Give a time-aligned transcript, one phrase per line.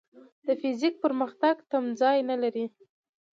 [0.45, 2.65] د فزیک پرمختګ تمځای نه لري.